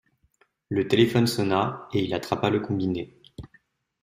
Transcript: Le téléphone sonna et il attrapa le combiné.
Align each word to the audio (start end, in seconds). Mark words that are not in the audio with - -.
Le 0.69 0.87
téléphone 0.87 1.27
sonna 1.27 1.87
et 1.93 2.03
il 2.03 2.15
attrapa 2.15 2.49
le 2.49 2.59
combiné. 2.59 3.21